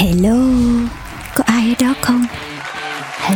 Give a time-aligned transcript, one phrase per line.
[0.00, 0.36] Hello,
[1.34, 2.26] có ai ở đó không?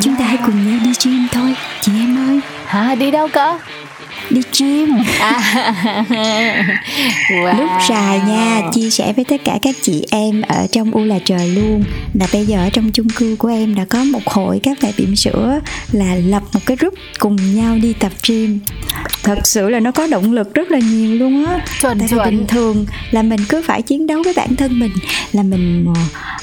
[0.00, 2.40] Chúng ta hãy cùng nhau đi gym thôi, chị em ơi.
[2.66, 3.59] Hả đi đâu cơ?
[4.30, 4.88] Đi gym.
[5.18, 5.74] À,
[7.30, 7.59] wow.
[7.59, 11.18] Lúc dài nha, chia sẻ với tất cả các chị em ở trong U là
[11.24, 11.84] trời luôn.
[12.14, 14.92] Là bây giờ ở trong chung cư của em đã có một hội các bạn
[14.98, 15.60] bỉm sữa
[15.92, 18.60] là lập một cái group cùng nhau đi tập gym.
[19.24, 21.60] Thật sự là nó có động lực rất là nhiều luôn á.
[21.80, 22.24] Chuẩn Tại chuẩn.
[22.24, 24.92] bình thường là mình cứ phải chiến đấu với bản thân mình
[25.32, 25.87] là mình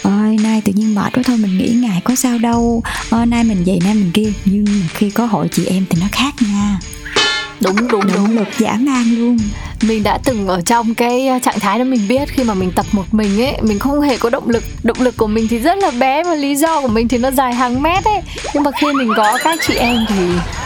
[0.04, 3.26] ờ, ơi nay tự nhiên mệt quá thôi mình nghĩ ngày có sao đâu ờ,
[3.26, 6.08] nay mình vậy nay mình kia nhưng mà khi có hội chị em thì nó
[6.12, 6.80] khác nha
[7.62, 8.36] Đúng đúng động đúng.
[8.38, 9.38] lực dã man luôn
[9.82, 12.72] Mình đã từng ở trong cái ờ, trạng thái đó mình biết khi mà mình
[12.72, 14.64] tập một mình ấy, mình không hề có động lực.
[14.84, 17.32] Động lực của mình thì rất là bé và lý do của mình thì nó
[17.32, 18.22] dài hàng mét ấy.
[18.54, 20.16] Nhưng mà khi mình có các chị em thì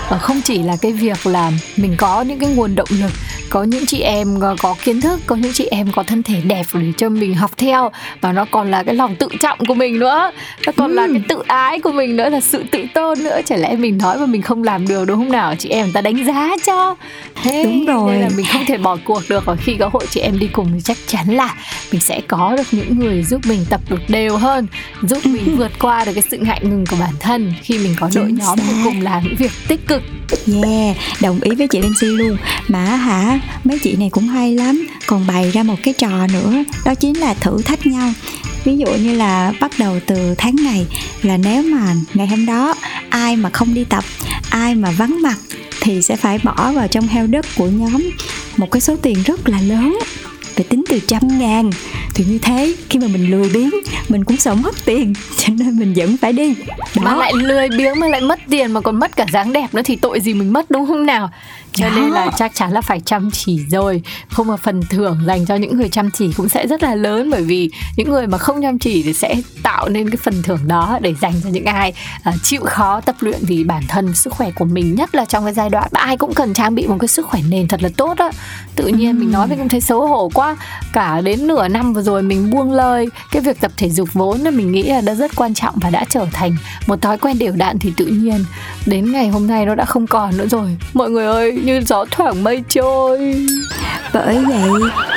[0.09, 3.11] không chỉ là cái việc là mình có những cái nguồn động lực
[3.50, 6.42] có những chị em ờ, có kiến thức có những chị em có thân thể
[6.42, 9.73] đẹp để cho mình học theo và nó còn là cái lòng tự trọng của
[9.73, 10.31] mình nữa.
[10.66, 13.39] Nó còn là cái tự ái của mình nữa là sự tự tôn nữa.
[13.45, 15.56] Chả lẽ mình nói mà mình không làm được đúng không nào?
[15.56, 16.95] Chị em người ta đánh giá cho.
[17.44, 18.11] Thế Đúng rồi.
[18.11, 19.45] nên là mình không thể bỏ cuộc được.
[19.45, 21.56] Và khi có hội chị em đi cùng thì chắc chắn là
[21.92, 24.67] mình sẽ có được những người giúp mình tập được đều hơn
[25.03, 28.09] giúp mình vượt qua được cái sự ngại ngùng của bản thân khi mình có
[28.16, 29.95] đội nhóm cùng làm những việc tích cực
[30.64, 32.38] Yeah, đồng ý với chị Lindsay luôn.
[32.68, 34.88] Mà hả, mấy chị này cũng hay lắm.
[35.08, 38.14] Còn bày ra một cái trò nữa Đó chính là thử thách nhau.
[38.64, 40.86] Ví dụ như là bắt đầu từ tháng này
[41.22, 42.73] Là nếu mà ngày hôm đó
[43.10, 44.04] Ai mà không đi tập
[44.50, 45.36] Ai mà vắng mặt
[45.82, 48.10] Thì sẽ phải bỏ vào trong heo đất của nhóm.
[48.58, 50.00] Một cái số tiền rất là lớn
[50.55, 51.70] phải tính từ trăm ngàn.
[52.16, 53.70] Thì như thế khi mà mình lười biếng
[54.10, 56.55] mình cũng sợ mất tiền cho nên mình vẫn phải đi.
[56.95, 59.82] Mà lại lười biếng mà lại mất tiền mà còn mất cả dáng đẹp nữa
[59.86, 61.30] thì tội gì mình mất đúng không nào
[61.75, 64.02] cho nên là chắc chắn là phải chăm chỉ rồi.
[64.30, 67.30] Không mà phần thưởng dành cho những người chăm chỉ cũng sẽ rất là lớn
[67.31, 70.59] bởi vì những người mà không chăm chỉ thì sẽ tạo nên cái phần thưởng
[70.67, 71.93] đó để dành cho những ai
[72.23, 75.43] à, chịu khó tập luyện vì bản thân sức khỏe của mình nhất là trong
[75.43, 77.89] cái giai đoạn ai cũng cần trang bị một cái sức khỏe nền thật là
[77.97, 78.31] tốt á.
[78.75, 80.57] Tự nhiên mình nói mình cũng thấy xấu hổ quá.
[80.93, 84.39] Cả đến nửa năm vừa rồi mình buông lơi cái việc tập thể dục vốn
[84.39, 86.57] là mình nghĩ là đã rất quan trọng và đã trở thành
[86.87, 88.45] một thói quen đều đặn thì tự nhiên
[88.86, 90.77] đến ngày hôm nay nó đã không còn nữa rồi.
[90.93, 93.45] Mọi người ơi như gió thoảng mây trôi.
[94.15, 94.70] Bởi vậy,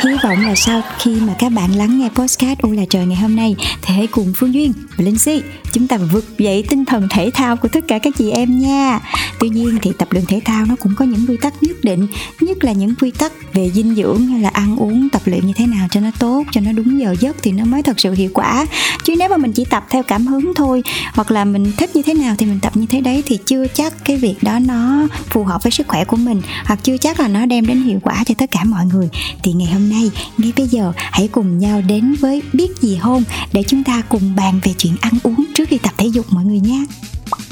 [0.05, 3.17] hy vọng là sau khi mà các bạn lắng nghe podcast U là trời ngày
[3.17, 5.43] hôm nay thì hãy cùng Phương Duyên và Linh Si
[5.73, 9.01] chúng ta vực dậy tinh thần thể thao của tất cả các chị em nha.
[9.41, 12.07] Tuy nhiên thì tập luyện thể thao nó cũng có những quy tắc nhất định,
[12.41, 15.53] nhất là những quy tắc về dinh dưỡng hay là ăn uống tập luyện như
[15.57, 18.13] thế nào cho nó tốt, cho nó đúng giờ giấc thì nó mới thật sự
[18.13, 18.67] hiệu quả.
[19.05, 20.83] Chứ nếu mà mình chỉ tập theo cảm hứng thôi
[21.13, 23.67] hoặc là mình thích như thế nào thì mình tập như thế đấy thì chưa
[23.67, 27.21] chắc cái việc đó nó phù hợp với sức khỏe của mình hoặc chưa chắc
[27.21, 29.09] là nó đem đến hiệu quả cho tất cả mọi người.
[29.43, 33.23] Thì ngày hôm nay ngay bây giờ hãy cùng nhau đến với biết gì hôn
[33.53, 36.45] để chúng ta cùng bàn về chuyện ăn uống trước khi tập thể dục mọi
[36.45, 36.85] người nha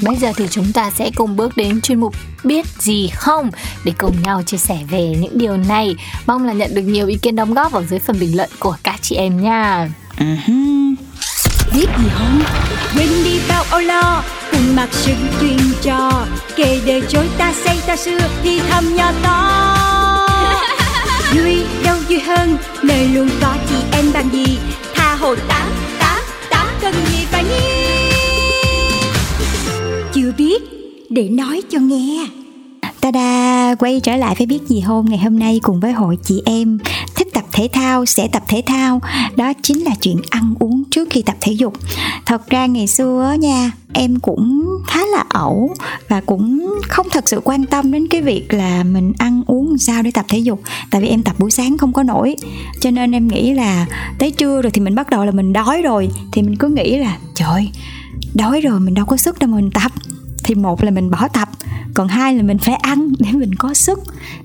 [0.01, 3.51] Bây giờ thì chúng ta sẽ cùng bước đến chuyên mục biết gì không
[3.83, 5.95] để cùng nhau chia sẻ về những điều này.
[6.27, 8.75] Mong là nhận được nhiều ý kiến đóng góp ở dưới phần bình luận của
[8.83, 9.89] các chị em nha.
[11.73, 12.41] biết gì hôn
[12.95, 16.25] quên đi bao âu lo cùng mặc sự chuyện trò.
[16.55, 19.86] Kể đời chối ta xây ta xưa thì thầm nhỏ to
[21.33, 22.57] vui đâu vui hơn.
[22.83, 24.57] Nơi luôn có chị em bằng gì?
[24.93, 25.67] Tha hồ tám
[25.99, 27.77] tám tám cần gì phải nhi
[30.13, 30.63] chưa biết,
[31.09, 32.27] để nói cho nghe.
[33.11, 33.75] Ta-da!
[33.79, 36.77] Quay trở lại với biết gì hôn ngày hôm nay cùng với hội chị em
[37.15, 39.01] thích tập thể thao, sẽ tập thể thao.
[39.35, 41.73] Đó chính là chuyện ăn uống trước khi tập thể dục.
[42.25, 45.75] Thật ra ngày xưa á nha, em cũng khá là ẩu
[46.09, 50.03] và cũng không thật sự quan tâm đến cái việc là mình ăn uống sao
[50.03, 50.61] để tập thể dục,
[50.91, 52.35] tại vì em tập buổi sáng không có nổi.
[52.81, 53.85] Cho nên em nghĩ là
[54.19, 56.97] tới trưa rồi thì mình bắt đầu là mình đói rồi, thì mình cứ nghĩ
[56.97, 57.69] là, trời
[58.33, 59.91] đói rồi mình đâu có sức đâu mà mình tập
[60.47, 61.49] thì một là mình bỏ tập,
[61.93, 63.99] còn hai là mình phải ăn để mình có sức,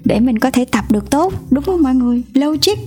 [0.04, 2.22] để mình có thể tập được tốt, đúng không mọi người?
[2.34, 2.78] Logic.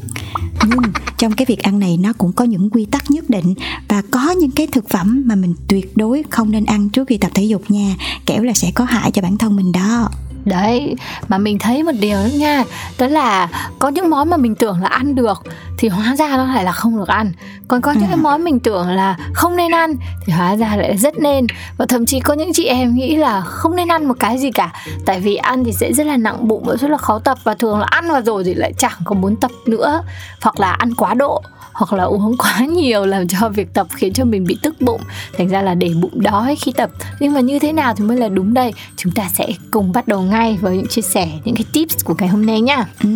[0.70, 0.80] Nhưng
[1.18, 3.54] trong cái việc ăn này nó cũng có những quy tắc nhất định
[3.88, 7.18] và có những cái thực phẩm mà mình tuyệt đối không nên ăn trước khi
[7.18, 7.96] tập thể dục nha.
[8.26, 10.10] Kẻo là sẽ có hại cho bản thân mình đó
[10.46, 10.96] đấy
[11.28, 12.64] mà mình thấy một điều nữa nha
[13.00, 13.48] đó là
[13.80, 15.44] có những món mà mình tưởng là ăn được
[15.78, 17.32] thì hóa ra nó lại là không được ăn.
[17.68, 18.22] Còn có những cái ừ.
[18.22, 19.96] món mình tưởng là không nên ăn
[20.26, 21.48] thì hóa ra lại rất nên.
[21.78, 24.52] Và thậm chí có những chị em nghĩ là không nên ăn một cái gì
[24.52, 24.74] cả
[25.06, 27.54] tại vì ăn thì sẽ rất là nặng bụng và rất là khó tập và
[27.54, 30.04] thường là ăn vào rồi thì lại chẳng có muốn tập nữa
[30.42, 31.42] hoặc là ăn quá độ
[31.76, 35.02] hoặc là uống quá nhiều làm cho việc tập khiến cho mình bị tức bụng.
[35.38, 36.90] Thành ra là để bụng đói khi tập.
[37.20, 38.74] Nhưng mà như thế nào thì mới là đúng đây?
[38.98, 42.16] Chúng ta sẽ cùng bắt đầu ngay với những chia sẻ những cái tips của
[42.20, 42.86] ngày hôm nay nha.
[43.04, 43.10] Ừ,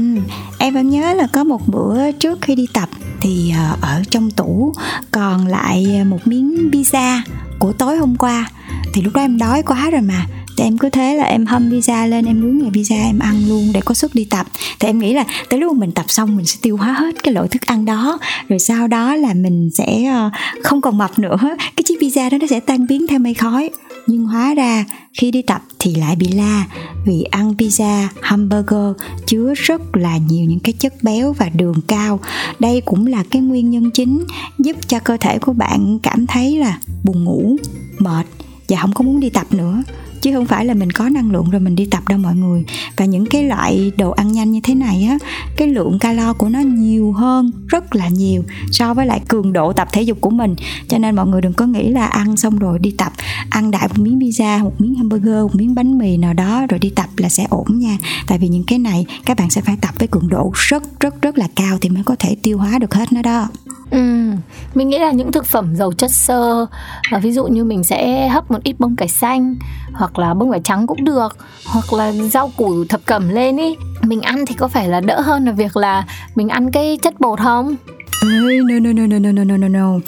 [0.57, 2.89] em vẫn nhớ là có một bữa trước khi đi tập
[3.21, 4.73] thì ờ, ở trong tủ
[5.11, 7.21] còn lại một miếng pizza
[7.59, 8.49] của tối hôm qua.
[8.93, 10.25] Thì lúc đó em đói quá rồi mà
[10.59, 13.49] thì em cứ thế là em hâm pizza lên, em nướng ngày pizza em ăn
[13.49, 14.47] luôn để có sức đi tập.
[14.79, 17.33] Thì em nghĩ là tới lúc mình tập xong mình sẽ tiêu hóa hết cái
[17.33, 18.17] loại thức ăn đó.
[18.49, 20.29] Rồi sau đó là mình sẽ ờ,
[20.63, 21.37] không còn mập nữa.
[21.75, 23.69] Cái chiếc pizza đó nó sẽ tan biến theo mây khói.
[24.07, 26.65] Nhưng hóa ra khi đi tập thì lại bị la
[27.05, 32.19] vì ăn pizza, hamburger chứa rất là nhiều những cái chất béo và đường cao.
[32.59, 34.23] Đây cũng là cái nguyên nhân chính
[34.59, 37.55] giúp cho cơ thể của bạn cảm thấy là buồn ngủ,
[37.99, 38.25] mệt
[38.69, 39.83] và không có muốn đi tập nữa
[40.21, 42.63] chứ không phải là mình có năng lượng rồi mình đi tập đâu mọi người.
[42.97, 45.17] Và những cái loại đồ ăn nhanh như thế này á,
[45.57, 49.73] cái lượng calo của nó nhiều hơn, rất là nhiều so với lại cường độ
[49.73, 50.55] tập thể dục của mình.
[50.87, 53.13] Cho nên mọi người đừng có nghĩ là ăn xong rồi đi tập,
[53.49, 56.79] ăn đại một miếng pizza, một miếng hamburger, một miếng bánh mì nào đó rồi
[56.79, 57.97] đi tập là sẽ ổn nha.
[58.27, 61.21] Tại vì những cái này các bạn sẽ phải tập với cường độ rất rất
[61.21, 63.47] rất là cao thì mới có thể tiêu hóa được hết nó đó.
[63.91, 63.97] Ừ,
[64.75, 66.65] mình nghĩ là những thực phẩm giàu chất xơ
[67.11, 69.55] à, ví dụ như mình sẽ hấp một ít bông cải xanh
[69.93, 73.75] hoặc là bông cải trắng cũng được hoặc là rau củ thập cẩm lên ý.
[74.01, 76.05] Mình ăn thì có phải là đỡ hơn là việc là
[76.35, 77.75] mình ăn cái chất bột không?
[78.21, 78.27] Ê,
[78.67, 79.99] no no no no no no no no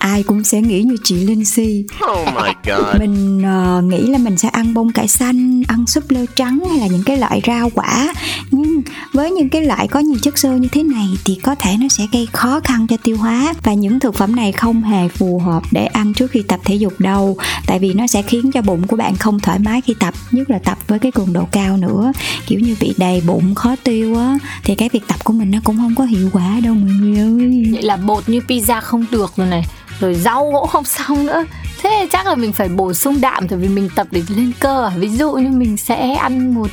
[0.00, 1.84] ai cũng sẽ nghĩ như chị Linh Si.
[2.12, 3.00] Oh my god.
[3.00, 6.78] Mình uh, nghĩ là mình sẽ ăn bông cải xanh, ăn súp lơ trắng hay
[6.78, 8.14] là những cái loại rau quả.
[8.50, 8.82] Nhưng
[9.12, 11.88] với những cái loại có nhiều chất xơ như thế này thì có thể nó
[11.88, 15.38] sẽ gây khó khăn cho tiêu hóa và những thực phẩm này không hề phù
[15.38, 17.36] hợp để ăn trước khi tập thể dục đâu.
[17.66, 20.50] Tại vì nó sẽ khiến cho bụng của bạn không thoải mái khi tập, nhất
[20.50, 22.12] là tập với cái cường độ cao nữa.
[22.46, 25.58] Kiểu như bị đầy bụng khó tiêu á thì cái việc tập của mình nó
[25.64, 27.64] cũng không có hiệu quả đâu mọi người ơi.
[27.72, 29.64] Vậy là bột như pizza không được rồi này
[30.00, 31.44] rồi rau cũng không xong nữa.
[31.82, 34.84] Thế chắc là mình phải bổ sung đạm tại vì mình tập để lên cơ.
[34.84, 36.70] À ví dụ như mình sẽ ăn một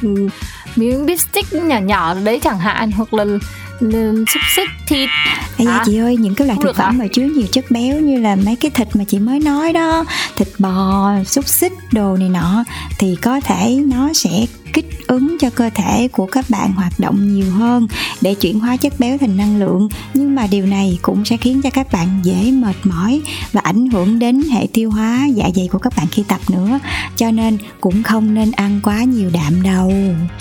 [0.76, 3.26] miếng bít stick nhỏ nhỏ đấy chẳng hạn hoặc là
[4.28, 5.10] xúc xích thịt.
[5.58, 8.20] Ê da chị ơi những cái loại thực phẩm mà chứa nhiều chất béo như
[8.20, 12.30] là mấy cái thịt mà chị mới nói đó thịt bò xúc xích đồ này
[12.30, 12.64] nọ
[13.00, 14.30] thì có thể nó sẽ
[14.74, 17.88] kích ứng cho cơ thể của các bạn hoạt động nhiều hơn
[18.22, 19.90] để chuyển hóa chất béo thành năng lượng.
[20.14, 23.22] Nhưng mà điều này cũng sẽ khiến cho các bạn dễ mệt mỏi
[23.52, 26.80] và ảnh hưởng đến hệ tiêu hóa dạ dày của các bạn khi tập nữa.
[27.16, 29.92] Cho nên cũng không nên ăn quá nhiều đạm đâu.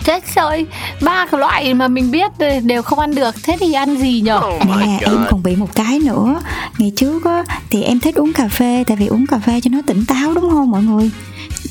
[0.05, 0.67] Chết rồi
[1.03, 2.33] ba loại mà mình biết
[2.65, 3.35] đều không ăn được.
[3.43, 4.39] Thế thì ăn gì nhở?
[4.39, 6.41] Oh nè em còn bị một cái nữa.
[6.79, 9.71] Ngày trước á thì em thích uống cà phê tại vì uống cà phê cho
[9.73, 11.11] nó tỉnh táo đúng không mọi người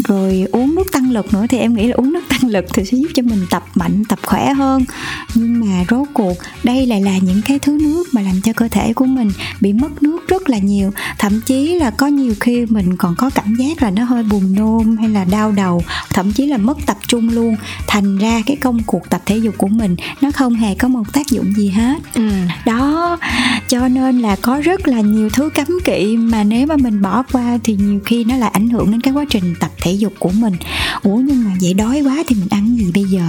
[0.08, 2.86] rồi uống nước tăng lực nữa thì em nghĩ là uống nước tăng lực thì
[2.86, 4.86] sẽ giúp cho mình tập mạnh tập khỏe hơn.
[5.36, 8.68] Nhưng mà rốt cuộc đây lại là những cái thứ nước mà làm cho cơ
[8.68, 9.32] thể của mình
[9.62, 10.92] bị mất nước rất là nhiều.
[11.18, 14.56] Thậm chí là có nhiều khi mình còn có cảm giác là nó hơi buồn
[14.56, 17.56] nôn hay là đau đầu thậm chí là mất tập trung luôn.
[17.88, 21.14] Thành ra cái công cuộc tập thể dục của mình nó không hề có một
[21.14, 21.98] tác dụng gì hết.
[22.14, 22.30] Ừ.
[22.66, 23.18] đó
[23.68, 27.24] cho nên là có rất là nhiều thứ cấm kỵ mà nếu mà mình bỏ
[27.32, 30.14] qua thì nhiều khi nó lại ảnh hưởng đến cái quá trình tập thể dục
[30.20, 30.54] của mình.
[31.04, 33.24] Ủa nhưng mà vậy đói quá thì mình ăn gì bây giờ?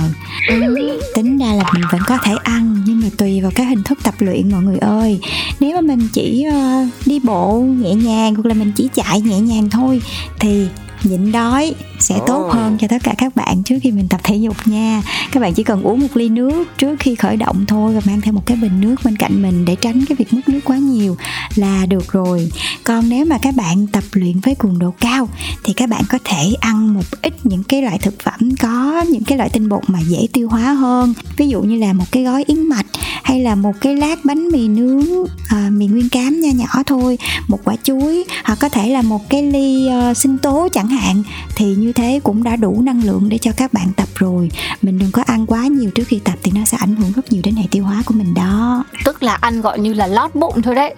[1.14, 3.98] Tính ra là mình vẫn có thể ăn nhưng mà tùy vào cái hình thức
[4.02, 5.20] tập luyện mọi người ơi.
[5.60, 9.40] Nếu mà mình chỉ uh, đi bộ nhẹ nhàng hoặc là mình chỉ chạy nhẹ
[9.40, 10.02] nhàng thôi
[10.38, 10.66] thì
[11.04, 14.36] nhịn đói sẽ tốt hơn cho tất cả các bạn trước khi mình tập thể
[14.36, 15.02] dục nha.
[15.32, 18.20] Các bạn chỉ cần uống một ly nước trước khi khởi động thôi và mang
[18.20, 20.76] theo một cái bình nước bên cạnh mình để tránh cái việc mất nước quá
[20.76, 21.16] nhiều
[21.54, 22.50] là được rồi.
[22.84, 25.28] Còn nếu mà các bạn tập luyện với cường độ cao
[25.64, 29.24] thì các bạn có thể ăn một ít những cái loại thực phẩm có những
[29.24, 31.14] cái loại tinh bột mà dễ tiêu hóa hơn.
[31.36, 32.86] Ví dụ như là một cái gói yến mạch
[33.22, 37.18] hay là một cái lát bánh mì nướng à, mì nguyên cám nho nhỏ thôi
[37.48, 41.22] một quả chuối hoặc có thể là một cái ly uh, sinh tố chẳng hạn
[41.56, 44.50] thì như thế cũng đã đủ năng lượng để cho các bạn tập rồi.
[44.82, 47.32] Mình đừng có ăn quá nhiều trước khi tập thì nó sẽ ảnh hưởng rất
[47.32, 48.84] nhiều đến hệ tiêu hóa của mình đó.
[49.04, 50.94] Tức là ăn gọi như là lót bụng thôi đấy.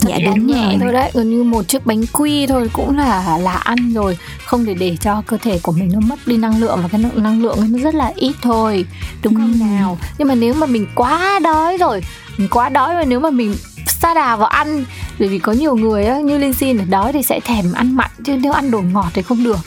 [0.00, 0.76] Dạ đúng nhẹ rồi.
[0.80, 4.18] thôi đấy gần như một chiếc bánh quy thôi cũng là là ăn rồi.
[4.44, 7.00] Không để để cho cơ thể của mình nó mất đi năng lượng và cái
[7.00, 8.84] lượng năng lượng nó rất là ít thôi.
[9.22, 9.64] Đúng không ừ.
[9.64, 9.98] nào?
[10.18, 12.02] Nhưng mà nếu mà mình quá đói rồi
[12.36, 13.54] mình quá đói rồi nếu mà mình
[13.88, 14.84] sa đà vào ăn.
[15.18, 18.10] Bởi vì có nhiều người á như linh xin đói thì sẽ thèm ăn mặn
[18.24, 19.58] chứ nếu ăn đồ ngọt thì không được.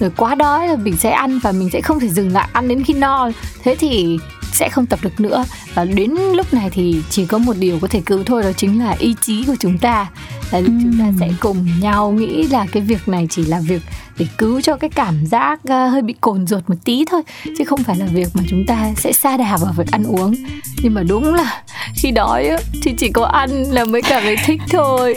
[0.00, 2.68] Rồi quá đói là mình sẽ ăn và mình sẽ không thể dừng lại ăn
[2.68, 3.30] đến khi no.
[3.62, 4.18] Thế thì
[4.52, 5.44] sẽ không tập được nữa.
[5.74, 8.84] Và đến lúc này thì chỉ có một điều có thể cứu thôi đó chính
[8.84, 10.06] là ý chí của chúng ta.
[10.50, 13.82] Là chúng ta sẽ cùng nhau nghĩ là cái việc này chỉ là việc
[14.18, 17.22] để cứu cho cái cảm giác uh, hơi bị cồn ruột một tí thôi.
[17.58, 20.34] Chứ không phải là việc mà chúng ta sẽ xa đà vào việc ăn uống.
[20.82, 21.62] Nhưng mà đúng là
[21.94, 22.50] khi đói
[22.82, 25.14] thì chỉ có ăn là mới cảm thấy thích thôi.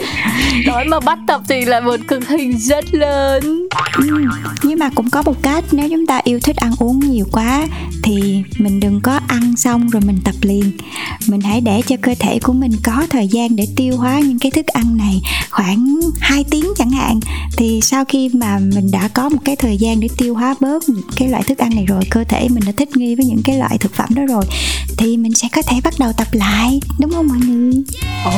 [0.66, 3.68] Đói mà bắt tập thì là một cực hình rất lớn.
[3.96, 4.24] Ừ,
[4.62, 7.66] nhưng mà cũng có một cách nếu chúng ta yêu thích ăn uống nhiều quá
[8.02, 10.72] thì mình đừng có ăn xong rồi mình tập liền.
[11.28, 14.38] Mình hãy để cho cơ thể của mình có thời gian để tiêu hóa những
[14.38, 17.20] cái thức ăn này khoảng 2 tiếng chẳng hạn.
[17.56, 20.84] Thì sau khi mà mình đã có một cái thời gian để tiêu hóa bớt
[21.16, 22.02] cái loại thức ăn này rồi.
[22.10, 24.44] Cơ thể mình đã thích nghi với những cái loại thực phẩm đó rồi.
[24.98, 27.72] Thì mình sẽ có thể bắt đầu tập lại đúng không mọi người?
[28.28, 28.34] Oh,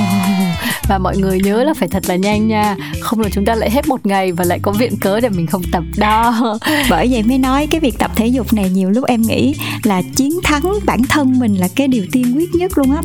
[0.89, 2.77] và mọi người nhớ là phải thật là nhanh nha.
[3.01, 5.47] Không là chúng ta lại hết một ngày và lại có viện cớ để mình
[5.47, 6.59] không tập đó.
[6.91, 10.03] Bởi vậy mới nói cái việc tập thể dục này nhiều lúc em nghĩ là
[10.17, 13.03] chiến thắng bản thân mình là cái điều tiên quyết nhất luôn á.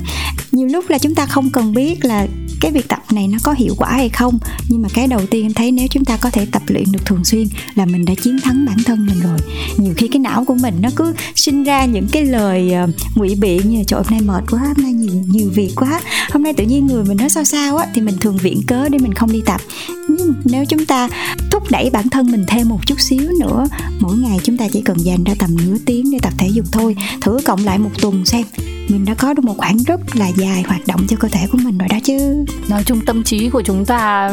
[0.51, 2.27] Nhiều lúc là chúng ta không cần biết là
[2.61, 4.39] cái việc tập này nó có hiệu quả hay không.
[4.69, 7.05] Nhưng mà cái đầu tiên em thấy nếu chúng ta có thể tập luyện được
[7.05, 7.38] thường xuyên
[7.75, 9.37] là mình đã chiến thắng bản thân mình rồi.
[9.77, 13.35] Nhiều khi cái não của mình nó cứ sinh ra những cái lời uh, ngụy
[13.35, 16.43] biện như là trời hôm nay mệt quá hôm nay nhiều nhiều việc quá hôm
[16.43, 18.99] nay tự nhiên người mình nó sao sao á thì mình thường viện cớ để
[18.99, 19.61] mình không đi tập.
[20.09, 21.09] Nhưng nếu chúng ta
[21.51, 23.67] thúc đẩy bản thân mình thêm một chút xíu nữa
[23.99, 26.65] mỗi ngày chúng ta chỉ cần dành ra tầm nửa tiếng để tập thể dục
[26.71, 26.95] thôi.
[27.21, 28.43] Thử cộng lại một tuần xem
[28.89, 31.57] mình đã có được một khoảng rất là dài hoạt động cho cơ thể của
[31.63, 32.45] mình rồi đó chứ.
[32.69, 34.31] Nói chung tâm trí của chúng ta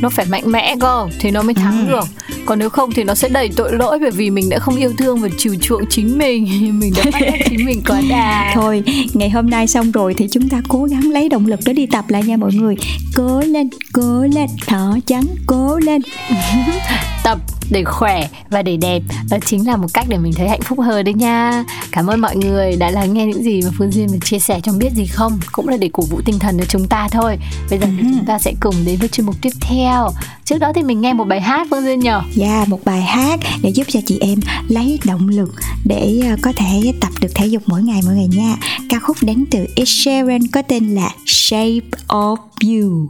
[0.00, 1.90] nó phải mạnh mẽ cơ thì nó mới thắng ừ.
[1.90, 2.04] được.
[2.46, 4.92] Còn nếu không thì nó sẽ đầy tội lỗi bởi vì mình đã không yêu
[4.98, 6.48] thương và chiều chuộng chính mình.
[6.80, 8.52] Mình đã bắt chính mình quá đà.
[8.54, 8.82] Thôi
[9.12, 11.86] ngày hôm nay xong rồi thì chúng ta cố gắng lấy động lực để đi
[11.86, 12.76] tập lại nha mọi người.
[13.16, 16.02] Cố lên cố lên thở trắng cố lên
[17.24, 17.38] tập
[17.70, 19.02] để khỏe và để đẹp.
[19.30, 21.64] Đó chính là một cách để mình thấy hạnh phúc hơn đấy nha.
[21.92, 24.60] Cảm ơn mọi người đã lắng nghe những gì mà phương duyên vừa chia sẻ
[24.60, 27.38] trong biết gì không cũng là để cổ vũ tinh thần cho chúng ta thôi.
[27.70, 30.10] Bây giờ thì chúng ta sẽ cùng đến với chuyên mục tiếp theo.
[30.44, 32.22] Trước đó thì mình nghe một bài hát phương duyên nhờ.
[32.34, 34.38] Dạ yeah, một bài hát để giúp cho chị em
[34.68, 38.28] lấy động lực để ờ, có thể tập được thể dục mỗi ngày mỗi ngày
[38.36, 38.56] nha.
[38.88, 43.08] Ca khúc đến từ Ed Sheeran có tên là Shape of You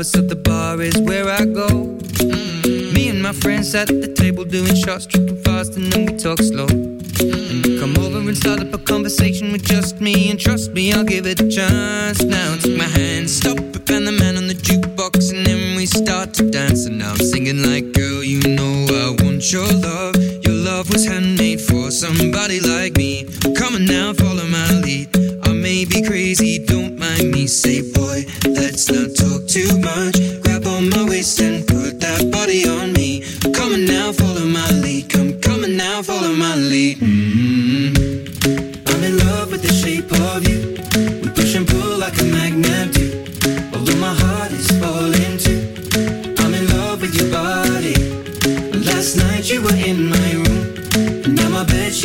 [0.00, 1.68] the so the bar is where I go.
[1.68, 2.94] Mm-hmm.
[2.94, 5.04] Me and my friends at the table doing shots,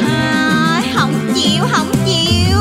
[0.00, 2.58] à, không chịu không chịu.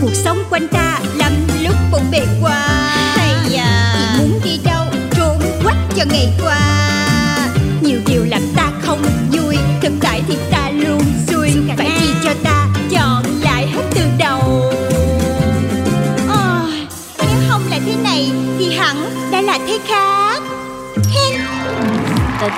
[0.00, 1.32] Cuộc sống quanh ta lắm
[1.62, 2.68] lúc bộn bề quá
[3.16, 6.93] hay à chị muốn đi đâu trốn quách cho ngày qua.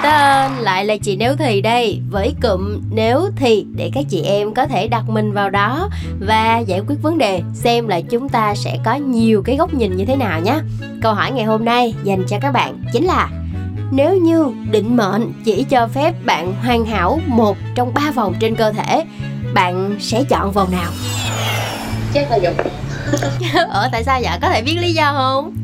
[0.07, 4.55] Tên lại là chị Nếu Thì đây Với cụm Nếu Thì để các chị em
[4.55, 5.89] có thể đặt mình vào đó
[6.21, 9.97] Và giải quyết vấn đề Xem là chúng ta sẽ có nhiều cái góc nhìn
[9.97, 10.59] như thế nào nhé
[11.03, 13.29] Câu hỏi ngày hôm nay dành cho các bạn chính là
[13.91, 18.55] Nếu như định mệnh chỉ cho phép bạn hoàn hảo một trong ba vòng trên
[18.55, 19.05] cơ thể
[19.55, 20.91] Bạn sẽ chọn vòng nào?
[22.15, 22.55] chắc là giọng
[23.69, 24.39] Ở tại sao vậy?
[24.43, 25.55] Có thể biết lý do không?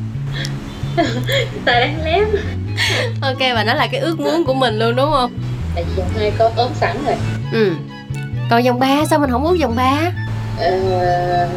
[1.64, 2.25] ta đáng lém
[3.20, 5.32] Ok và nó là cái ước muốn của mình luôn đúng không?
[5.74, 7.16] tại vì giọng hai có ốm sẵn rồi.
[7.52, 7.72] Ừ.
[8.50, 10.10] Còn vòng 3 sao mình không ước vòng 3?
[10.58, 11.48] ờ,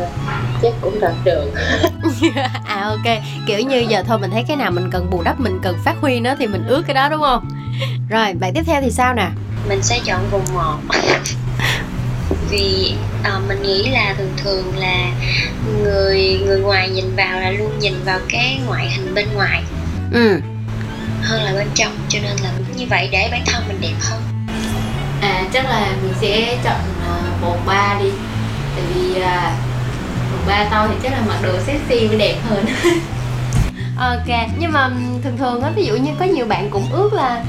[0.62, 1.52] chắc cũng đạt được
[2.66, 3.18] à ok.
[3.48, 5.96] Kiểu như giờ thôi mình thấy cái nào mình cần bù đắp mình cần phát
[6.02, 7.50] huy nữa thì mình ước cái đó đúng không?
[8.10, 9.28] Rồi bạn tiếp theo thì sao nè?
[9.70, 10.78] Mình sẽ chọn vùng 1
[12.50, 15.12] vì ờ, mình nghĩ là thường thường là
[15.84, 19.64] người người ngoài nhìn vào là luôn nhìn vào cái ngoại hình bên ngoài.
[20.12, 20.40] Ừ
[21.26, 24.22] hơn là bên trong cho nên là như vậy để bản thân mình đẹp hơn.
[25.22, 26.80] À chắc là mình sẽ chọn
[27.10, 28.12] uh, vòng 3 đi.
[28.76, 29.54] Tại vì uh,
[30.32, 32.66] vòng 3 to thì chắc là mặc đồ sexy mới đẹp hơn.
[33.98, 34.90] Ok nhưng mà
[35.24, 37.44] thường thường á ví dụ như có nhiều bạn cũng ước là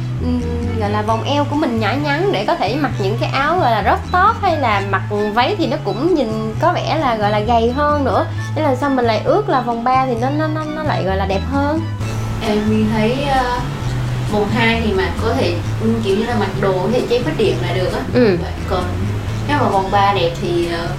[0.81, 3.59] gọi là vòng eo của mình nhỏ nhắn để có thể mặc những cái áo
[3.59, 5.03] gọi là crop top hay là mặc
[5.35, 8.27] váy thì nó cũng nhìn có vẻ là gọi là gầy hơn nữa.
[8.55, 11.05] Thế là sao mình lại ước là vòng 3 thì nó nó nó, nó lại
[11.05, 11.81] gọi là đẹp hơn
[12.47, 13.63] Em mình thấy uh,
[14.33, 17.23] vòng 2 thì mặc có thể ừ, kiểu như là mặc đồ có thể che
[17.23, 18.01] khuyết điểm là được á.
[18.13, 18.39] Ừ.
[18.43, 18.85] Vậy Còn
[19.49, 20.91] nếu mà vòng 3 đẹp thì uh,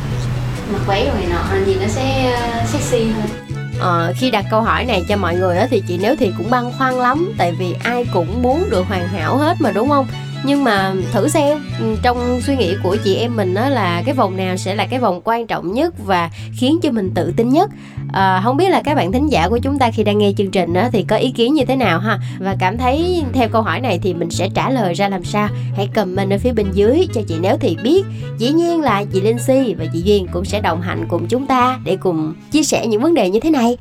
[0.74, 3.48] mặc váy rồi nọ nhìn nó sẽ uh, sexy hơn.
[3.80, 6.50] Ờ, khi đặt câu hỏi này cho mọi người á thì chị nếu thì cũng
[6.50, 10.08] băn khoăn lắm tại vì ai cũng muốn được hoàn hảo hết mà đúng không
[10.44, 14.16] nhưng mà thử xem ừ, trong suy nghĩ của chị em mình đó là cái
[14.16, 17.50] vòng nào sẽ là cái vòng quan trọng nhất và khiến cho mình tự tin
[17.50, 17.70] nhất?
[18.14, 20.52] À, không biết là các bạn thính giả của chúng ta khi đang nghe chương
[20.52, 22.20] trình đó thì có ý kiến như thế nào ha?
[22.40, 25.50] Và cảm thấy theo câu hỏi này thì mình sẽ trả lời ra làm sao?
[25.76, 28.06] Hãy comment ở phía bên dưới cho chị nếu thì biết.
[28.38, 31.48] Dĩ nhiên là chị Linh Si và chị Duyên cũng sẽ đồng hành cùng chúng
[31.48, 33.78] ta để cùng chia sẻ những vấn đề như thế này.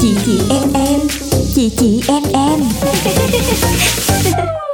[0.00, 2.60] Chị chị em em chị chị em em.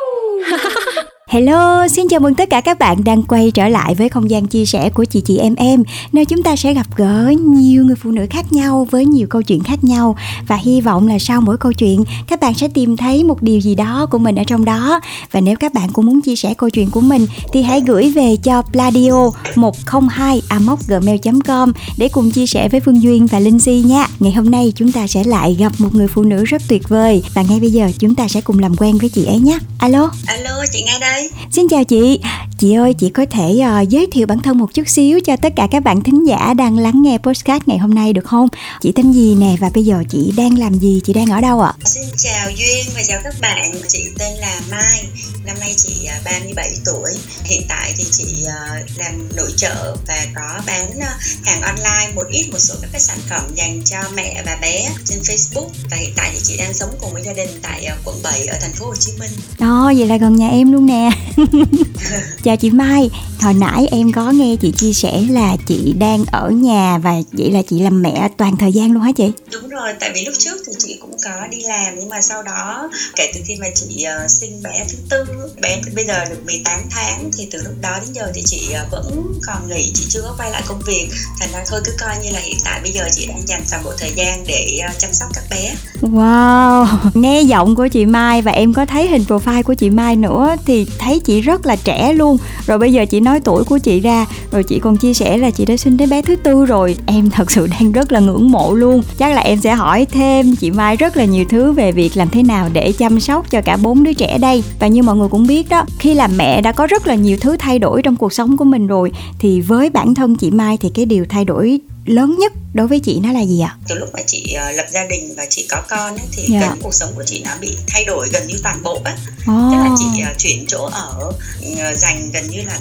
[1.37, 4.47] Hello, xin chào mừng tất cả các bạn đang quay trở lại với không gian
[4.47, 7.97] chia sẻ của chị chị em em Nơi chúng ta sẽ gặp gỡ nhiều người
[7.97, 10.17] phụ nữ khác nhau với nhiều câu chuyện khác nhau.
[10.49, 13.61] Và hy vọng là sau mỗi câu chuyện các bạn sẽ tìm thấy một điều
[13.61, 15.01] gì đó của mình ở trong đó.
[15.33, 18.11] Và nếu các bạn cũng muốn chia sẻ câu chuyện của mình thì hãy gửi
[18.11, 20.43] về cho pladio 102
[20.89, 24.07] gmail.com để cùng chia sẻ với Phương Duyên và Linh Si nha.
[24.21, 27.23] Ngày hôm nay chúng ta sẽ lại gặp một người phụ nữ rất tuyệt vời.
[27.35, 29.59] Và ngay bây giờ chúng ta sẽ cùng làm quen với chị ấy nhé.
[29.79, 30.11] Alo?
[30.27, 31.26] Alo, chị nghe đây.
[31.51, 32.21] Xin chào chị,
[32.59, 35.53] chị ơi chị có thể uh, giới thiệu bản thân một chút xíu cho tất
[35.57, 38.49] cả các bạn thính giả đang lắng nghe podcast ngày hôm nay được không?
[38.81, 41.61] Chị tên gì nè và bây giờ chị đang làm gì, chị đang ở đâu
[41.61, 41.73] ạ?
[41.85, 43.73] Xin chào Duyên và chào các bạn.
[43.89, 45.05] Chị tên là Mai,
[45.47, 47.11] năm nay chị à, 37 tuổi.
[47.45, 52.25] Hiện tại thì chị à, làm nội trợ và có bán à, hàng online một
[52.31, 55.97] ít một số các cái sản phẩm dành cho mẹ và bé trên Facebook và
[55.97, 58.59] hiện tại thì chị đang sống cùng với gia đình tại à, quận 7 ở
[58.61, 59.31] thành phố Hồ Chí Minh.
[59.59, 61.11] Đó, vậy là gần nhà em luôn nè
[62.47, 66.51] Chào chị Mai, hồi nãy em có nghe chị chia sẻ là chị đang ở
[66.51, 69.31] nhà và vậy là chị làm mẹ toàn thời gian luôn hả chị?
[69.53, 72.43] Đúng rồi, tại vì lúc trước thì chị cũng có đi làm nhưng mà sau
[72.43, 75.25] đó kể từ khi mà chị ờ, sinh bé thứ tư,
[75.63, 78.87] bé bây giờ được 18 tháng thì từ lúc đó đến giờ thì chị ờ,
[78.91, 81.09] vẫn còn nghỉ, chị chưa có quay lại công việc.
[81.41, 83.85] Thành ra thôi cứ coi như là hiện tại bây giờ chị đang dành toàn
[83.85, 85.75] bộ thời gian để ờ, chăm sóc các bé.
[86.01, 90.17] Wow, nghe giọng của chị Mai và em có thấy hình profile của chị Mai
[90.17, 92.36] nữa thì thấy chị rất là trẻ luôn.
[92.67, 95.51] Rồi bây giờ chị nói tuổi của chị ra, rồi chị còn chia sẻ là
[95.51, 96.97] chị đã sinh đến bé thứ tư rồi.
[97.07, 99.03] Em thật sự đang rất là ngưỡng mộ luôn.
[99.19, 102.29] Chắc là em sẽ hỏi thêm chị Mai rất là nhiều thứ về việc làm
[102.29, 104.63] thế nào để chăm sóc cho cả bốn đứa trẻ đây.
[104.81, 107.37] Và như mọi người cũng biết đó, khi làm mẹ đã có rất là nhiều
[107.41, 110.77] thứ thay đổi trong cuộc sống của mình rồi thì với bản thân chị Mai
[110.77, 113.95] thì cái điều thay đổi lớn nhất đối với chị nó là gì ạ từ
[113.95, 116.61] lúc mà chị uh, lập gia đình và chị có con ấy, thì Dạ.
[116.61, 119.69] cái cuộc sống của chị nó bị thay đổi gần như toàn bộ á Ồ.
[119.73, 121.33] tức là chị uh, chuyển chỗ ở
[121.73, 122.79] uh, dành gần như là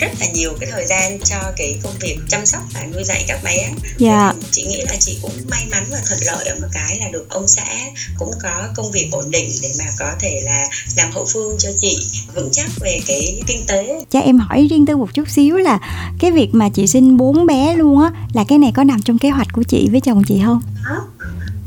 [0.00, 3.24] rất là nhiều cái thời gian cho cái công việc chăm sóc và nuôi dạy
[3.28, 4.32] các bé Dạ.
[4.40, 7.08] Thì chị nghĩ là chị cũng may mắn và thuận lợi ở một cái là
[7.12, 7.64] được ông xã
[8.18, 10.64] cũng có công việc ổn định để mà có thể là
[10.96, 11.98] làm hậu phương cho chị
[12.34, 15.78] vững chắc về cái kinh tế Cho em hỏi riêng tư một chút xíu là
[16.20, 19.18] cái việc mà chị sinh bốn bé luôn á là cái này có nằm trong
[19.18, 20.62] kế hoạch của chị với chồng chị không?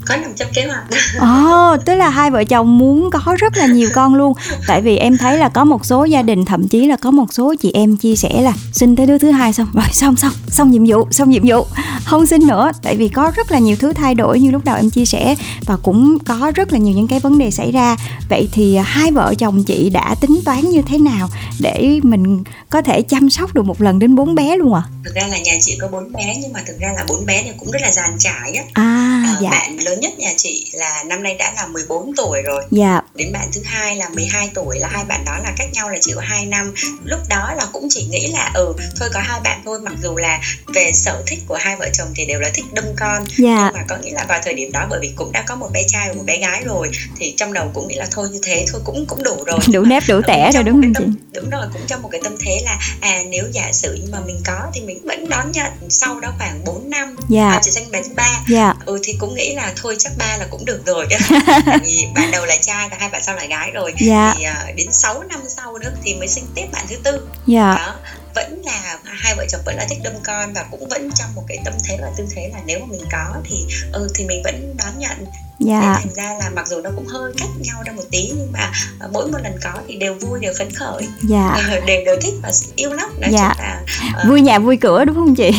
[0.07, 0.83] Có nằm trong kế hoạch.
[1.19, 4.33] Ồ, tức là hai vợ chồng muốn có rất là nhiều con luôn.
[4.67, 7.33] Tại vì em thấy là có một số gia đình Thậm chí là có một
[7.33, 9.67] số chị em chia sẻ là Sinh tới đứa thứ hai xong.
[9.73, 11.65] Rồi xong xong, xong nhiệm vụ, xong nhiệm vụ.
[12.05, 14.75] Không sinh nữa Tại vì có rất là nhiều thứ thay đổi như lúc đầu
[14.75, 17.95] em chia sẻ Và cũng có rất là nhiều những cái vấn đề xảy ra.
[18.29, 22.81] Vậy thì hai vợ chồng chị đã tính toán như thế nào Để mình có
[22.81, 25.53] thể chăm sóc được một lần đến bốn bé luôn à thực ra là nhà
[25.61, 27.91] chị có bốn bé nhưng mà thực ra là bốn bé này cũng rất là
[27.91, 28.63] dàn trải á.
[28.73, 29.49] À, Ờ, dạ.
[29.49, 32.63] bạn lớn nhất nhà chị là năm nay đã là 14 tuổi rồi.
[32.71, 35.89] Dạ, đến bạn thứ hai là 12 tuổi là hai bạn đó là cách nhau
[35.89, 36.73] là chỉ có 2 năm.
[37.03, 40.15] Lúc đó là cũng chỉ nghĩ là ừ thôi có hai bạn thôi mặc dù
[40.15, 43.23] là về sở thích của hai vợ chồng thì đều là thích đâm con.
[43.37, 43.63] Dạ.
[43.65, 45.69] Nhưng mà có nghĩa là vào thời điểm đó bởi vì cũng đã có một
[45.73, 48.39] bé trai và một bé gái rồi thì trong đầu cũng nghĩ là thôi như
[48.43, 49.59] thế thôi cũng cũng đủ rồi.
[49.73, 51.03] Đủ nếp đủ tẻ rồi đúng không cái chị?
[51.03, 54.11] tâm- đúng rồi cũng trong một cái tâm thế là à nếu giả sử nhưng
[54.11, 57.15] mà mình có thì mình vẫn đón nhận sau đó khoảng 4 năm.
[57.29, 57.49] Dạ.
[57.49, 58.39] à, chị sinh bé thứ ba.
[58.49, 61.07] Dạ, ừ thì cũng nghĩ là thôi chắc ba là cũng được rồi.
[61.83, 63.93] Vì ban đầu là trai và hai bạn sau là gái rồi.
[63.99, 64.33] Dạ.
[64.37, 67.27] thì à, đến 6 năm sau nữa thì mới sinh tiếp bạn thứ tư.
[67.47, 67.75] Dạ.
[67.75, 67.95] Đó
[68.35, 71.43] vẫn là hai vợ chồng vẫn là thích đâm con và cũng vẫn trong một
[71.47, 74.41] cái tâm thế và tư thế là nếu mà mình có thì ừ thì mình
[74.43, 75.25] vẫn đón nhận
[75.59, 78.31] Dạ Thế thành ra là mặc dù nó cũng hơi cách nhau ra một tí
[78.37, 78.59] nhưng mà
[78.99, 82.15] à, mỗi một lần có thì đều vui đều phấn khởi Dạ Ờ, đều đều
[82.21, 83.53] thích và yêu lắm nói Dạ.
[83.57, 83.81] chung là
[84.23, 85.51] ờ, Vui nhà vui cửa đúng không chị?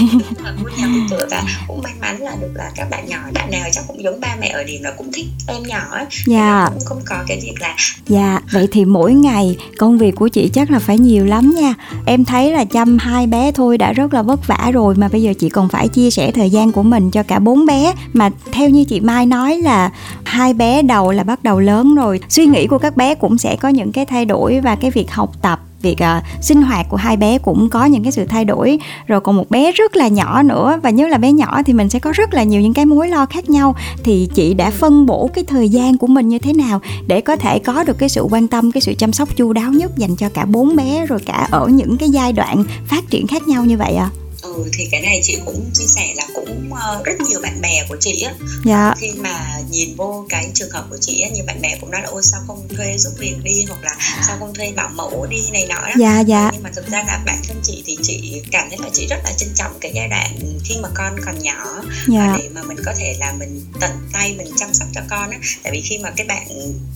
[0.44, 3.18] mà vui nhà vui cửa và cũng may mắn là được là các bạn nhỏ
[3.34, 6.04] bạn nào chắc cũng giống ba mẹ ở điểm là cũng thích em nhỏ ấy.
[6.26, 6.38] Dạ.
[6.64, 7.76] là cũng không có cái việc là
[8.08, 11.74] Dạ, vậy thì mỗi ngày công việc của chị chắc là phải nhiều lắm nha.
[12.06, 15.22] Em thấy là chăm hai bé thôi đã rất là vất vả rồi mà bây
[15.22, 17.94] giờ chị còn phải chia sẻ thời gian của mình cho cả bốn bé.
[18.12, 19.87] Mà theo như chị Mai nói là
[20.24, 23.56] hai bé đầu là bắt đầu lớn rồi, suy nghĩ của các bé cũng sẽ
[23.56, 26.96] có những cái thay đổi và cái việc học tập việc uh, sinh hoạt của
[26.96, 28.78] hai bé cũng có những cái sự thay đổi.
[29.06, 31.88] Rồi còn một bé rất là nhỏ nữa và nhớ là bé nhỏ thì mình
[31.88, 33.74] sẽ có rất là nhiều những cái mối lo khác nhau.
[34.04, 37.36] Thì chị đã phân bổ cái thời gian của mình như thế nào để có
[37.36, 40.16] thể có được cái sự quan tâm cái sự chăm sóc chu đáo nhất dành
[40.16, 43.64] cho cả bốn bé rồi cả ở những cái giai đoạn phát triển khác nhau
[43.64, 44.10] như vậy à
[44.42, 47.86] ừ thì cái này chị cũng chia sẻ là cũng ờ, rất nhiều bạn bè
[47.88, 48.34] của chị á.
[48.64, 48.94] Dạ.
[48.98, 52.02] Khi mà nhìn vô cái trường hợp của chị á nhiều bạn bè cũng nói
[52.02, 53.64] là ôi sao không thuê giúp việc đi?
[53.68, 53.96] Hoặc là
[54.26, 55.50] sao không thuê bảo mẫu đi?
[55.52, 55.92] Này nọ đó.
[55.98, 56.50] Dạ dạ.
[56.52, 59.18] Nhưng mà thực ra là bản thân chị thì chị cảm thấy là chị rất
[59.24, 61.82] là trân trọng cái giai đoạn khi mà con còn nhỏ.
[62.08, 62.36] Dạ.
[62.38, 65.38] Để mà mình có thể là mình tận tay mình chăm sóc cho con á.
[65.62, 66.48] Tại vì khi mà cái bạn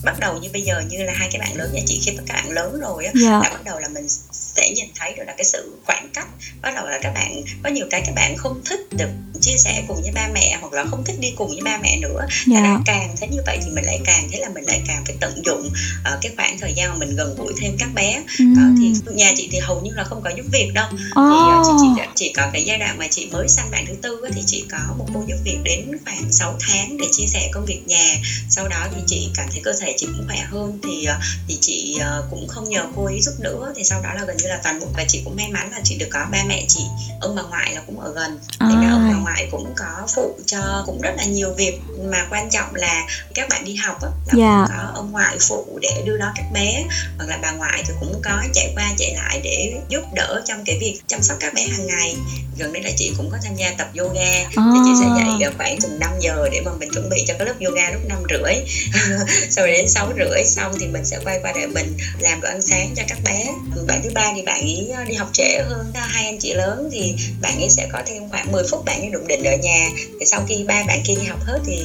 [0.03, 2.23] bắt đầu như bây giờ như là hai cái bạn lớn nhà chị khi mà
[2.27, 3.29] các bạn lớn rồi á dạ.
[3.29, 4.07] là bắt đầu là mình
[4.55, 6.27] sẽ nhìn thấy được là cái sự khoảng cách.
[6.61, 7.31] Bắt đầu là các bạn,
[7.63, 9.09] có nhiều cái các bạn không thích được
[9.43, 11.97] chia sẻ cùng với ba mẹ hoặc là không thích đi cùng với ba mẹ
[11.97, 12.25] nữa.
[12.47, 12.61] Dạ.
[12.61, 15.15] Ra càng thấy như vậy thì mình lại càng thấy là mình lại càng phải
[15.19, 15.69] tận dụng
[16.03, 18.21] ờ, cái khoảng thời gian mà mình gần gũi thêm các bé.
[18.39, 20.87] Ờ, thì nhà chị thì hầu như là không có giúp việc đâu.
[20.91, 23.93] Thì ờ, chị chỉ chỉ có cái giai đoạn mà chị mới sang bạn thứ
[24.01, 27.49] tư thì chị có một cô giúp việc đến khoảng 6 tháng để chia sẻ
[27.53, 28.15] công việc nhà.
[28.49, 31.07] Sau đó thì chị cảm thấy cơ thể chị cũng khỏe hơn thì
[31.47, 33.73] thì chị cũng không nhờ cô ấy giúp nữa.
[33.75, 35.79] Thì sau đó là gần như là toàn bộ và chị cũng may mắn là
[35.83, 36.83] chị được có ba mẹ chị.
[37.21, 40.83] Ông bà ngoại là cũng ở gần Thế bà à, ngoại cũng có phụ cho
[40.85, 41.79] cũng rất là nhiều việc.
[42.03, 44.65] Mà quan trọng là các bạn đi học á, là Dạ.
[44.67, 46.83] cũng có ông ngoại phụ để đưa đón các bé.
[47.17, 50.63] Hoặc là bà ngoại thì cũng có chạy qua chạy lại để giúp đỡ trong
[50.65, 52.15] cái việc chăm sóc các bé hàng ngày.
[52.57, 54.31] Gần đây là chị cũng có tham gia tập yoga.
[54.49, 55.07] Thì chị sẽ
[55.39, 58.01] dậy khoảng chừng 5 giờ để mà mình chuẩn bị cho cái lớp yoga lúc
[58.09, 58.53] năm rưỡi.
[59.49, 62.61] Sau đến sáu rưỡi xong thì mình sẽ quay qua để mình làm đồ ăn
[62.61, 63.45] sáng cho các bé.
[63.87, 65.91] Bạn thứ ba thì bạn ấy đi học trễ hơn.
[65.95, 69.09] Hai anh chị lớn thì bạn ấy sẽ có thêm khoảng 10 phút bạn ấy
[69.13, 69.89] đụng định ở nhà.
[70.19, 71.77] Thì sau khi ba bạn kia đi học hết thì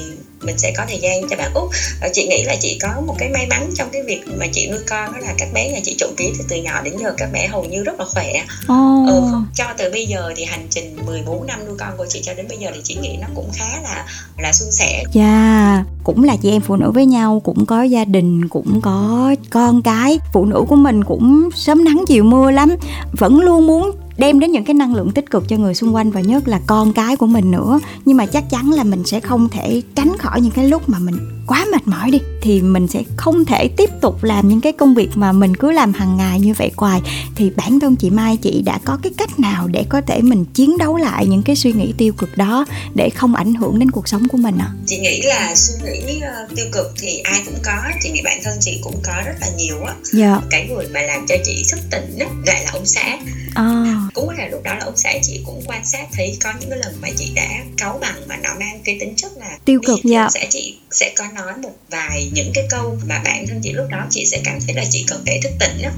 [0.43, 1.71] mình sẽ có thời gian cho bạn út.
[2.13, 4.81] Chị nghĩ là chị có một cái may mắn trong cái việc mà chị nuôi
[4.89, 7.33] con đó là các bé nhà chị trộm vía thì từ nhỏ đến giờ các
[7.33, 8.33] bé hầu như rất là khỏe.
[8.67, 9.23] Ồ, ừ,
[9.55, 12.49] cho từ bây giờ thì hành trình 14 năm nuôi con của chị cho đến
[12.49, 14.07] bây giờ thì chị nghĩ nó cũng khá là
[14.39, 15.05] là suôn sẻ.
[15.13, 19.35] Dạ cũng là chị em phụ nữ với nhau cũng có gia đình cũng có
[19.51, 20.19] con cái.
[20.33, 22.77] Phụ nữ của mình cũng sớm nắng chiều mưa lắm
[23.13, 26.11] vẫn luôn muốn đem đến những cái năng lượng tích cực cho người xung quanh
[26.11, 27.81] và nhất là con cái của mình nữa.
[28.05, 30.99] Nhưng mà chắc chắn là mình sẽ không thể tránh khỏi những cái lúc mà
[30.99, 34.73] mình quá mệt mỏi đi thì mình sẽ không thể tiếp tục làm những cái
[34.73, 37.01] công việc mà mình cứ làm hàng ngày như vậy hoài
[37.37, 40.45] thì bản thân chị Mai chị đã có cái cách nào để có thể mình
[40.55, 43.91] chiến đấu lại những cái suy nghĩ tiêu cực đó để không ảnh hưởng đến
[43.91, 44.69] cuộc sống của mình ạ?
[44.69, 44.75] À?
[44.87, 45.75] Chị nghĩ là suy
[46.07, 49.13] nghĩ uh, tiêu cực thì ai cũng có, chị nghĩ bản thân chị cũng có
[49.27, 49.95] rất là nhiều á.
[50.13, 50.41] Dạ.
[50.51, 53.19] Cái người mà làm cho chị thức tỉnh á, lại là ông xã.
[53.55, 53.95] À.
[54.15, 56.79] Cũng là lúc đó là ông xã chị cũng quan sát thấy có những cái
[56.79, 59.99] lần mà chị đã cáu bằng mà nó mang cái tính chất là tiêu cực
[60.05, 60.23] dạ.
[60.23, 63.73] ông xã chị sẽ có nói một vài những cái câu mà bản thân chị
[63.73, 65.91] lúc đó chị sẽ cảm thấy là chị cần phải thức tỉnh á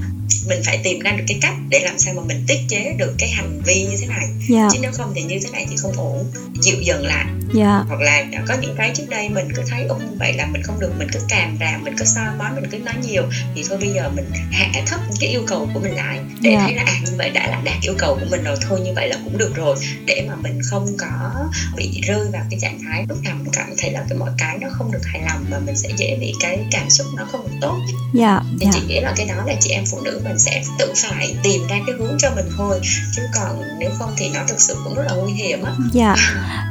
[0.48, 3.14] mình phải tìm ra được cái cách để làm sao mà mình tiết chế được
[3.18, 4.68] cái hành vi như thế này dạ.
[4.72, 6.26] chứ nếu không thì như thế này thì không ổn
[6.60, 7.84] dịu dần lại dạ.
[7.88, 10.80] hoặc là có những cái trước đây mình cứ thấy ông vậy là mình không
[10.80, 13.22] được mình cứ càm ràm mình cứ soi mói mình cứ nói nhiều
[13.54, 16.60] thì thôi bây giờ mình hạ thấp cái yêu cầu của mình lại để dạ.
[16.60, 18.92] thấy là à như vậy đã là đạt yêu cầu của mình rồi thôi như
[18.96, 22.78] vậy là cũng được rồi để mà mình không có bị rơi vào cái trạng
[22.84, 25.44] thái lúc nào mình cảm thấy là cái mọi cái nó không được hài lòng
[25.50, 27.76] mà mình sẽ dễ bị cái cảm xúc nó không được tốt.
[28.12, 28.70] Dạ, thì dạ.
[28.74, 31.60] chị nghĩ là cái đó là chị em phụ nữ mình sẽ tự phải tìm
[31.68, 32.80] ra cái hướng cho mình thôi.
[33.16, 35.72] Chứ còn nếu không thì nó thực sự cũng rất là nguy hiểm á.
[35.92, 36.14] Dạ.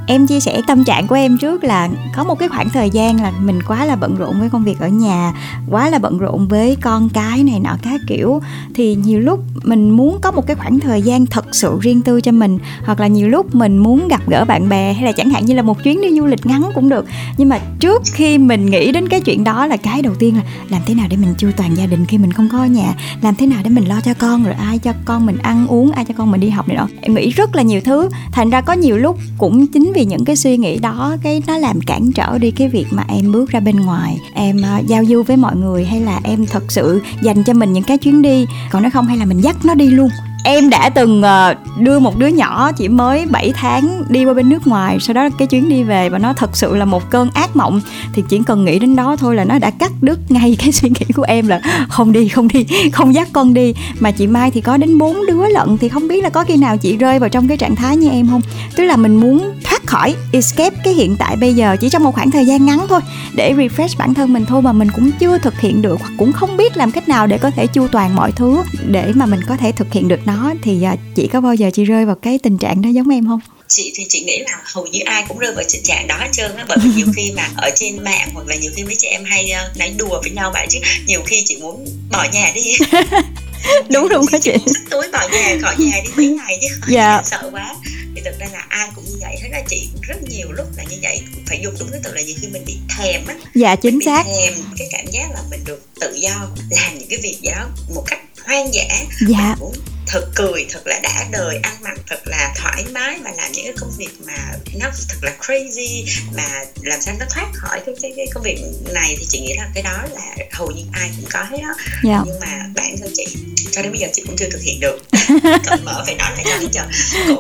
[0.08, 3.22] Em chia sẻ tâm trạng của em trước là có một cái khoảng thời gian
[3.22, 5.34] là mình quá là bận rộn với công việc ở nhà
[5.70, 8.42] quá là bận rộn với con cái này nọ các kiểu.
[8.76, 12.22] Thì nhiều lúc mình muốn có một cái khoảng thời gian thật sự riêng tư
[12.22, 15.30] cho mình hoặc là nhiều lúc mình muốn gặp gỡ bạn bè hay là chẳng
[15.30, 17.06] hạn như là một chuyến đi du lịch ngắn cũng được.
[17.38, 20.44] Nhưng mà trước khi mình nghĩ đến cái chuyện đó là cái đầu tiên là
[20.70, 22.94] làm thế nào để mình chu toàn gia đình khi mình không có ở nhà?
[23.22, 24.44] Làm thế nào để mình lo cho con?
[24.44, 25.92] Rồi ai cho con mình ăn uống?
[25.92, 28.10] Ai cho con mình đi học này đó em nghĩ rất là nhiều thứ.
[28.32, 31.58] Thành ra có nhiều lúc cũng chính vì những cái suy nghĩ đó cái nó
[31.58, 34.18] làm cản trở đi cái việc mà em bước ra bên ngoài.
[34.34, 37.74] Em uh, giao du với mọi người hay là em thật sự dành cho mình
[37.74, 38.46] những cái chuyến đi?
[38.72, 40.10] Còn nếu không hay là mình dắt nó đi luôn?
[40.44, 44.50] Em đã từng ờ, đưa một đứa nhỏ chỉ mới 7 tháng đi qua bên
[44.50, 47.30] nước ngoài, sau đó cái chuyến đi về và nó thật sự là một cơn
[47.34, 47.82] ác mộng.
[48.14, 50.90] Thì chỉ cần nghĩ đến đó thôi là nó đã cắt đứt ngay cái suy
[50.90, 53.74] nghĩ của em là không đi không đi, không dắt con đi.
[54.00, 56.58] Mà chị Mai thì có đến bốn đứa lận, thì không biết là có khi
[56.58, 58.42] nào chị rơi vào trong cái trạng thái như em không?
[58.76, 59.52] Tức là mình muốn
[59.90, 63.02] khỏi escape cái hiện tại bây giờ chỉ trong một khoảng thời gian ngắn thôi.
[63.36, 66.34] Để refresh bản thân mình thôi mà mình cũng chưa thực hiện được hoặc cũng
[66.34, 69.40] không biết làm cách nào để có thể chu toàn mọi thứ để mà mình
[69.48, 72.16] có thể thực hiện được nó thì à, chị có bao giờ chị rơi vào
[72.16, 73.40] cái tình trạng đó giống em không?
[73.68, 76.30] Chị thì chị nghĩ là hầu như ai cũng rơi vào tình trạng đó hết
[76.32, 78.96] trơn á bởi vì nhiều khi mà ở trên mạng hoặc là nhiều khi mấy
[78.96, 82.26] chị em hay uh, nói đùa với nhau vậy chứ nhiều khi chị muốn bỏ
[82.34, 82.74] nhà đi
[83.90, 84.54] đúng đúng đó chị
[84.90, 86.68] tối bỏ nhà khỏi nhà đi mấy ngày chứ.
[86.88, 87.22] Dạ.
[87.26, 87.76] sợ quá.
[88.16, 89.36] Thì thực ra là ai cũng như vậy.
[89.42, 91.22] Thế là chị cũng rất nhiều lúc là như vậy.
[91.48, 93.36] Phải dùng đúng cái từ là nhiều khi mình bị thèm á.
[93.56, 94.24] Dạ chính xác.
[94.26, 97.68] thèm cái cảm giác là mình được tự do làm những cái việc gì đó
[97.96, 98.88] một cách hoang dã.
[99.28, 99.56] Dạ.
[99.60, 99.74] cũng
[100.12, 103.66] thật cười thật là đã đời ăn mặc thật là thoải mái và làm những
[103.66, 106.06] cái công việc mà nó thật là crazy
[106.38, 108.58] mà làm sao nó thoát khỏi cái, cái, cái công việc
[108.94, 111.74] này thì chị nghĩ là cái đó là hầu như ai cũng có hết đó
[112.04, 112.22] dạ.
[112.26, 113.26] nhưng mà bản thân chị
[113.72, 114.98] cho đến bây giờ chị cũng chưa thực hiện được.
[115.66, 116.60] Cần mở phải nói lại cho.
[116.60, 116.84] Đến giờ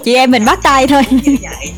[0.05, 1.03] chị em mình bắt tay thôi.
[1.10, 1.69] như vậy.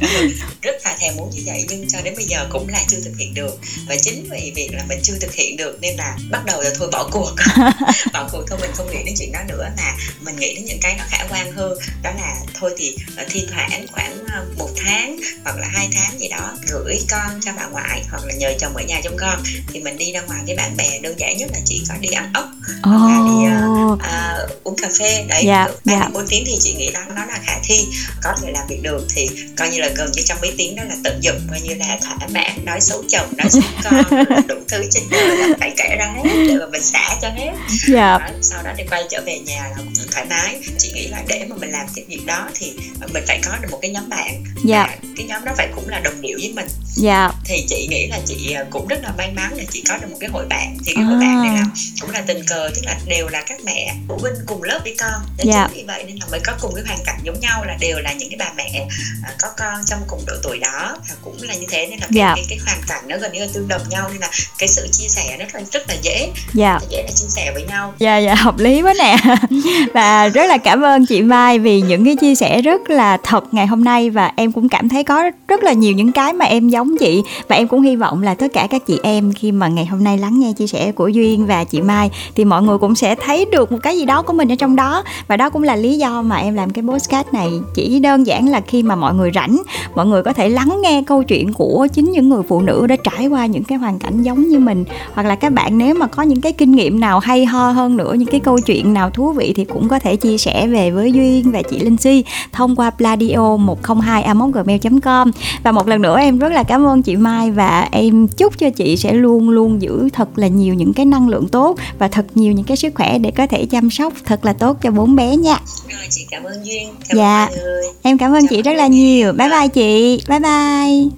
[0.61, 3.13] Rất là thèm muốn như vậy nhưng cho đến bây giờ cũng là chưa thực
[3.17, 3.59] hiện được.
[3.87, 6.69] Và chính vì việc là mình chưa thực hiện được nên là bắt đầu là
[6.77, 7.31] thôi bỏ cuộc.
[8.13, 10.79] Bỏ cuộc thôi mình không nghĩ đến chuyện đó nữa mà mình nghĩ đến những
[10.81, 11.77] cái nó khả quan hơn.
[12.03, 16.19] Đó là thôi thì uh, thi thoảng khoảng uh, một tháng hoặc là hai tháng
[16.19, 19.43] gì đó gửi con cho bà ngoại hoặc là nhờ chồng ở nhà trông con.
[19.73, 22.09] Thì mình đi ra ngoài với bạn bè đơn giản nhất là chỉ có đi
[22.09, 22.83] ăn ốc oh.
[22.83, 25.25] hoặc là đi uh, uh, uống cà phê.
[25.27, 26.09] Đấy dạ, ba dạ.
[26.13, 27.85] bốn tiếng thì chị nghĩ đó nó là khả thi
[28.23, 29.05] có thể làm việc được.
[29.09, 31.73] Thì coi như là gần như trong mấy tiếng đó là tận dụng coi như
[31.73, 35.73] là thỏa mãn nói xấu chồng nói xấu con đủ thứ trên đời là phải
[35.77, 37.51] kể ra hết để mà mình xả cho hết.
[37.87, 38.17] Dạ.
[38.17, 41.45] đó, sau đó thì quay trở về nhà là thoải mái chị nghĩ là để
[41.49, 42.73] mà mình làm cái việc đó thì
[43.13, 44.87] mình phải có được một cái nhóm bạn dạ.
[44.87, 47.31] và cái nhóm đó phải cũng là đồng điệu với mình dạ.
[47.45, 50.17] thì chị nghĩ là chị cũng rất là may mắn là chị có được một
[50.19, 51.07] cái hội bạn thì cái à.
[51.07, 51.65] hội bạn này là
[52.01, 54.95] cũng là tình cờ tức là đều là các mẹ phụ huynh cùng lớp với
[54.99, 55.67] con nên dạ.
[55.67, 57.99] chính vì vậy nên là mới có cùng cái hoàn cảnh giống nhau là đều
[57.99, 58.87] là những cái bà mẹ
[59.23, 62.05] à, có con trong cùng độ tuổi đó và cũng là như thế nên là
[62.05, 62.33] cái, dạ.
[62.35, 64.87] cái, cái hoàn cảnh nó gần như là tương đồng nhau nên là cái sự
[64.91, 66.73] chia sẻ là rất là dễ dạ.
[66.73, 69.17] rất là dễ là chia sẻ với nhau dạ dạ hợp lý quá nè
[69.93, 73.53] và rất là cảm ơn chị Mai vì những cái chia sẻ rất là thật
[73.53, 76.45] ngày hôm nay và em cũng cảm thấy có rất là nhiều những cái mà
[76.45, 77.21] em giống chị.
[77.47, 80.03] Và em cũng hy vọng là tất cả các chị em khi mà ngày hôm
[80.03, 83.15] nay lắng nghe chia sẻ của Duyên và chị Mai thì mọi người cũng sẽ
[83.15, 85.03] thấy được một cái gì đó của mình ở trong đó.
[85.27, 87.49] Và đó cũng là lý do mà em làm cái podcast này.
[87.75, 89.61] Chỉ đơn giản là khi mà mọi người rảnh,
[89.95, 92.95] mọi người có thể lắng nghe câu chuyện của chính những người phụ nữ đã
[92.95, 94.85] trải qua những cái hoàn cảnh giống như mình.
[95.13, 97.97] Hoặc là các bạn nếu mà có những cái kinh nghiệm nào hay ho hơn
[97.97, 100.91] nữa, những cái câu chuyện nào thú vị thì cũng có thể chia sẻ về
[100.91, 105.31] với duyên và chị linh si thông qua pladio 102 gmail com.
[105.63, 108.69] Và một lần nữa em rất là cảm ơn chị mai và em chúc cho
[108.69, 112.25] chị sẽ luôn luôn giữ thật là nhiều những cái năng lượng tốt và thật
[112.35, 115.15] nhiều những cái sức khỏe để có thể chăm sóc thật là tốt cho bốn
[115.15, 115.57] bé nha.
[115.89, 116.89] Rồi chị cảm ơn duyên.
[117.09, 117.45] Cảm dạ.
[117.45, 117.83] ơn mọi người.
[118.01, 119.33] em cảm ơn Chào chị rất là nhiều.
[119.33, 120.21] Bye bye chị.
[120.29, 121.09] Bye bye.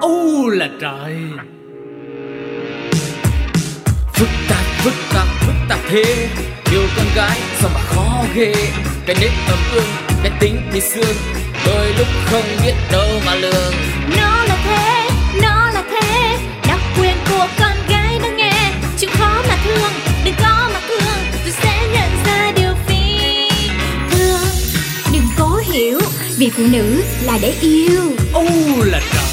[0.00, 1.16] Ô là trời.
[4.14, 6.28] Phức tạp, phức tạp, phức tạp thế.
[6.70, 8.54] Yêu con gái sao mà khó ghê.
[9.06, 9.88] Cái nết ấm ương,
[10.22, 11.16] cái tính thì xương.
[11.66, 13.74] Đôi lúc không biết đâu mà lường.
[14.16, 15.10] Nó là thế,
[15.42, 16.38] nó là thế.
[16.68, 18.72] Đặc quyền của con gái nó nghe.
[18.98, 19.92] Chịu khó mà thương,
[20.24, 21.18] đừng có mà thương.
[21.44, 23.48] Rồi sẽ nhận ra điều phi
[24.10, 24.48] thường.
[25.12, 26.00] Đừng cố hiểu,
[26.36, 28.02] vì phụ nữ là để yêu.
[28.32, 28.44] Ô
[28.84, 29.31] là trời